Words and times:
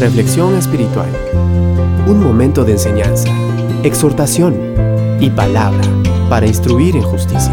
Reflexión 0.00 0.54
espiritual. 0.54 1.08
Un 2.06 2.22
momento 2.22 2.64
de 2.64 2.70
enseñanza, 2.70 3.28
exhortación 3.82 4.56
y 5.18 5.28
palabra 5.28 5.82
para 6.30 6.46
instruir 6.46 6.94
en 6.94 7.02
justicia. 7.02 7.52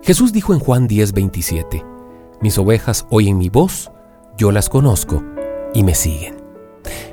Jesús 0.00 0.32
dijo 0.32 0.54
en 0.54 0.60
Juan 0.60 0.86
10:27, 0.86 1.84
Mis 2.40 2.56
ovejas 2.56 3.04
oyen 3.10 3.36
mi 3.36 3.48
voz, 3.48 3.90
yo 4.38 4.52
las 4.52 4.68
conozco 4.68 5.24
y 5.74 5.82
me 5.82 5.96
siguen. 5.96 6.36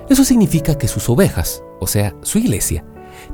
Eso 0.07 0.23
significa 0.23 0.77
que 0.77 0.88
sus 0.88 1.09
ovejas, 1.09 1.64
o 1.80 1.88
sea, 1.88 2.14
su 2.21 2.38
iglesia, 2.38 2.86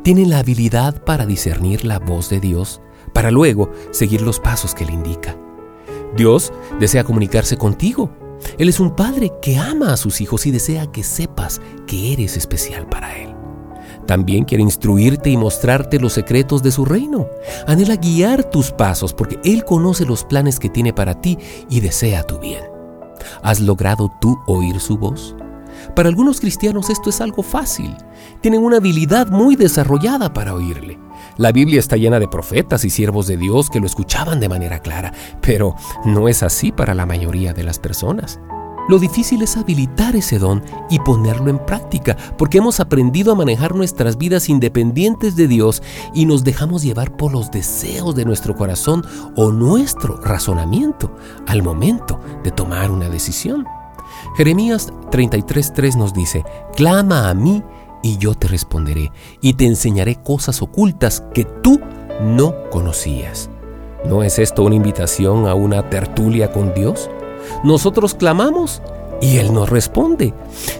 tienen 0.03 0.29
la 0.29 0.39
habilidad 0.39 1.03
para 1.03 1.25
discernir 1.25 1.83
la 1.83 1.99
voz 1.99 2.29
de 2.29 2.39
Dios, 2.39 2.81
para 3.11 3.29
luego 3.29 3.71
seguir 3.91 4.21
los 4.21 4.39
pasos 4.39 4.73
que 4.73 4.85
le 4.85 4.93
indica. 4.93 5.35
Dios 6.15 6.53
desea 6.79 7.03
comunicarse 7.03 7.57
contigo 7.57 8.09
él 8.57 8.69
es 8.69 8.79
un 8.79 8.95
padre 8.95 9.31
que 9.41 9.57
ama 9.57 9.93
a 9.93 9.97
sus 9.97 10.21
hijos 10.21 10.45
y 10.45 10.51
desea 10.51 10.87
que 10.91 11.03
sepas 11.03 11.61
que 11.87 12.13
eres 12.13 12.37
especial 12.37 12.87
para 12.87 13.17
Él. 13.17 13.33
También 14.07 14.45
quiere 14.45 14.63
instruirte 14.63 15.29
y 15.29 15.37
mostrarte 15.37 15.99
los 15.99 16.13
secretos 16.13 16.61
de 16.61 16.71
su 16.71 16.85
reino. 16.85 17.27
Anhela 17.67 17.95
guiar 17.95 18.43
tus 18.43 18.71
pasos 18.71 19.13
porque 19.13 19.39
Él 19.43 19.65
conoce 19.65 20.05
los 20.05 20.23
planes 20.23 20.59
que 20.59 20.69
tiene 20.69 20.93
para 20.93 21.19
ti 21.21 21.37
y 21.69 21.79
desea 21.79 22.23
tu 22.23 22.39
bien. 22.39 22.63
¿Has 23.41 23.59
logrado 23.59 24.11
tú 24.21 24.37
oír 24.45 24.79
su 24.79 24.97
voz? 24.97 25.35
Para 25.95 26.09
algunos 26.09 26.39
cristianos 26.39 26.89
esto 26.89 27.09
es 27.09 27.21
algo 27.21 27.43
fácil. 27.43 27.95
Tienen 28.41 28.63
una 28.63 28.77
habilidad 28.77 29.27
muy 29.27 29.55
desarrollada 29.55 30.33
para 30.33 30.53
oírle. 30.53 30.99
La 31.37 31.51
Biblia 31.51 31.79
está 31.79 31.97
llena 31.97 32.19
de 32.19 32.27
profetas 32.27 32.85
y 32.85 32.89
siervos 32.89 33.27
de 33.27 33.37
Dios 33.37 33.69
que 33.69 33.79
lo 33.79 33.85
escuchaban 33.85 34.39
de 34.39 34.49
manera 34.49 34.79
clara, 34.79 35.13
pero 35.41 35.75
no 36.05 36.27
es 36.27 36.43
así 36.43 36.71
para 36.71 36.93
la 36.93 37.05
mayoría 37.05 37.53
de 37.53 37.63
las 37.63 37.79
personas. 37.79 38.39
Lo 38.87 38.99
difícil 38.99 39.41
es 39.41 39.57
habilitar 39.57 40.15
ese 40.15 40.37
don 40.37 40.63
y 40.91 40.99
ponerlo 40.99 41.49
en 41.49 41.57
práctica, 41.57 42.15
porque 42.37 42.59
hemos 42.59 42.79
aprendido 42.79 43.31
a 43.31 43.35
manejar 43.35 43.73
nuestras 43.73 44.17
vidas 44.17 44.47
independientes 44.47 45.35
de 45.35 45.47
Dios 45.47 45.81
y 46.13 46.27
nos 46.27 46.43
dejamos 46.43 46.83
llevar 46.83 47.17
por 47.17 47.31
los 47.31 47.49
deseos 47.49 48.13
de 48.15 48.25
nuestro 48.25 48.55
corazón 48.55 49.03
o 49.35 49.51
nuestro 49.51 50.21
razonamiento 50.21 51.15
al 51.47 51.63
momento 51.63 52.19
de 52.43 52.51
tomar 52.51 52.91
una 52.91 53.09
decisión. 53.09 53.65
Jeremías 54.37 54.91
33.3 55.11 55.95
nos 55.95 56.13
dice, 56.13 56.43
clama 56.75 57.29
a 57.29 57.33
mí 57.33 57.63
y 58.03 58.17
yo 58.17 58.35
te 58.35 58.47
responderé 58.47 59.11
y 59.41 59.53
te 59.53 59.65
enseñaré 59.65 60.15
cosas 60.15 60.61
ocultas 60.61 61.23
que 61.33 61.45
tú 61.45 61.79
no 62.21 62.69
conocías. 62.69 63.49
¿No 64.05 64.21
es 64.21 64.37
esto 64.37 64.63
una 64.63 64.75
invitación 64.75 65.47
a 65.47 65.55
una 65.55 65.89
tertulia 65.89 66.51
con 66.51 66.73
Dios? 66.73 67.09
Nosotros 67.63 68.13
clamamos 68.13 68.81
y 69.21 69.37
Él 69.37 69.53
nos 69.53 69.69
responde. 69.69 70.33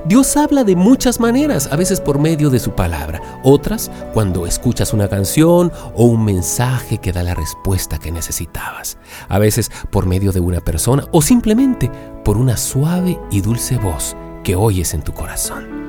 Dios 0.05 0.37
habla 0.37 0.63
de 0.63 0.75
muchas 0.75 1.19
maneras, 1.19 1.69
a 1.71 1.75
veces 1.75 2.01
por 2.01 2.19
medio 2.19 2.49
de 2.49 2.59
su 2.59 2.71
palabra, 2.71 3.21
otras 3.43 3.91
cuando 4.13 4.45
escuchas 4.45 4.93
una 4.93 5.07
canción 5.07 5.71
o 5.95 6.05
un 6.05 6.25
mensaje 6.25 6.97
que 6.97 7.11
da 7.11 7.23
la 7.23 7.33
respuesta 7.33 7.97
que 7.97 8.11
necesitabas, 8.11 8.97
a 9.27 9.39
veces 9.39 9.71
por 9.89 10.05
medio 10.05 10.31
de 10.31 10.39
una 10.39 10.61
persona 10.61 11.05
o 11.11 11.21
simplemente 11.21 11.89
por 12.23 12.37
una 12.37 12.57
suave 12.57 13.19
y 13.31 13.41
dulce 13.41 13.77
voz 13.77 14.15
que 14.43 14.55
oyes 14.55 14.93
en 14.93 15.01
tu 15.01 15.13
corazón. 15.13 15.85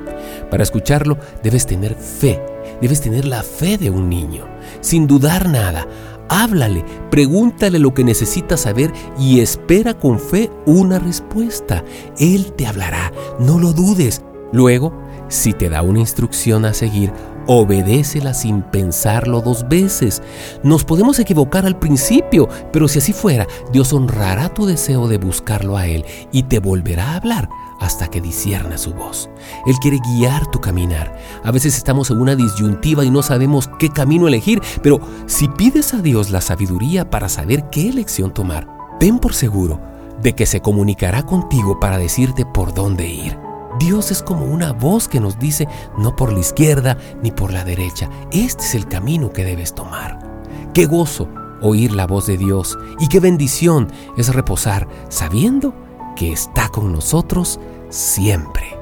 Para 0.51 0.63
escucharlo 0.63 1.19
debes 1.43 1.67
tener 1.67 1.95
fe, 1.95 2.41
debes 2.81 3.01
tener 3.01 3.25
la 3.27 3.43
fe 3.43 3.79
de 3.79 3.91
un 3.91 4.09
niño, 4.09 4.47
sin 4.81 5.07
dudar 5.07 5.49
nada. 5.49 5.87
Háblale, 6.29 6.85
pregúntale 7.11 7.79
lo 7.79 7.95
que 7.95 8.05
necesitas 8.05 8.63
saber 8.63 8.93
y 9.19 9.41
espera 9.41 9.95
con 9.95 10.19
fe 10.19 10.51
una 10.67 10.99
respuesta. 10.99 11.85
Él 12.19 12.53
te 12.53 12.67
hablará, 12.67 13.13
no 13.39 13.59
lo 13.59 13.73
dudes. 13.73 14.23
Luego, 14.53 14.93
si 15.29 15.53
te 15.53 15.69
da 15.69 15.83
una 15.83 16.01
instrucción 16.01 16.65
a 16.65 16.75
seguir, 16.75 17.13
obedécela 17.47 18.35
sin 18.35 18.63
pensarlo 18.63 19.41
dos 19.41 19.69
veces. 19.69 20.23
Nos 20.63 20.85
podemos 20.85 21.19
equivocar 21.19 21.67
al 21.67 21.79
principio, 21.79 22.49
pero 22.73 22.89
si 22.89 22.99
así 22.99 23.13
fuera, 23.13 23.47
Dios 23.73 23.93
honrará 23.93 24.49
tu 24.53 24.67
deseo 24.67 25.09
de 25.09 25.19
buscarlo 25.19 25.77
a 25.77 25.87
Él 25.87 26.05
y 26.33 26.45
te 26.45 26.59
volverá 26.59 27.13
a 27.13 27.17
hablar 27.17 27.49
hasta 27.81 28.09
que 28.09 28.21
disierna 28.21 28.79
su 28.79 28.95
voz. 28.95 29.29
Él 29.67 29.75
quiere 29.81 29.99
guiar 29.99 30.51
tu 30.51 30.61
caminar. 30.61 31.17
A 31.45 31.51
veces 31.51 31.77
estamos 31.77 32.11
en 32.11 32.21
una 32.21 32.35
disyuntiva 32.35 33.05
y 33.05 33.11
no 33.11 33.23
sabemos 33.23 33.69
qué 33.79 33.91
camino 33.91 34.29
elegir, 34.29 34.63
pero 34.83 35.01
si 35.27 35.49
pides 35.49 35.95
a 35.95 35.99
Dios 35.99 36.31
la 36.31 36.41
sabiduría 36.41 37.11
para 37.11 37.29
saber 37.29 37.69
qué 37.71 37.89
elección 37.89 38.33
tomar, 38.33 38.67
ten 38.99 39.19
por 39.19 39.35
seguro 39.35 39.81
de 40.23 40.35
que 40.35 40.47
se 40.47 40.61
comunicará 40.61 41.25
contigo 41.25 41.79
para 41.79 41.99
decirte 41.99 42.47
por 42.47 42.73
dónde 42.73 43.07
ir. 43.07 43.46
Dios 43.79 44.11
es 44.11 44.23
como 44.23 44.47
una 44.47 44.73
voz 44.73 45.09
que 45.09 45.21
nos 45.21 45.39
dice 45.39 45.69
no 45.99 46.17
por 46.17 46.33
la 46.33 46.41
izquierda 46.41 46.97
ni 47.23 47.31
por 47.31 47.53
la 47.53 47.65
derecha, 47.65 48.09
este 48.33 48.65
es 48.65 48.75
el 48.75 48.89
camino 48.89 49.33
que 49.33 49.45
debes 49.45 49.75
tomar. 49.75 50.19
Qué 50.73 50.87
gozo 50.87 51.29
oír 51.61 51.93
la 51.93 52.07
voz 52.07 52.27
de 52.27 52.37
Dios 52.37 52.79
y 52.99 53.09
qué 53.09 53.21
bendición 53.21 53.91
es 54.17 54.35
reposar 54.35 54.87
sabiendo 55.09 55.75
que 56.17 56.33
está 56.33 56.69
con 56.69 56.93
nosotros 56.93 57.61
siempre. 57.91 58.76